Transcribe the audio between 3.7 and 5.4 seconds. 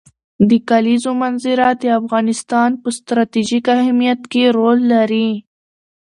اهمیت کې رول لري.